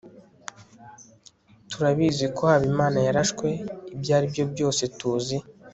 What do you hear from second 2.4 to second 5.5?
habimana yarashwe. ibyo aribyo byose tuzi